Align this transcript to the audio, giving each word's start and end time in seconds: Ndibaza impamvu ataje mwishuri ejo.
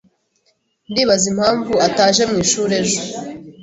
Ndibaza 0.89 1.25
impamvu 1.33 1.73
ataje 1.87 2.21
mwishuri 2.29 2.73
ejo. 2.81 3.01